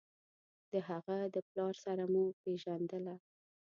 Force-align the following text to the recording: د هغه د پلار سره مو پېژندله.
د 0.71 0.73
هغه 0.89 1.17
د 1.33 1.35
پلار 1.47 1.73
سره 1.85 2.03
مو 2.13 2.23
پېژندله. 2.41 3.15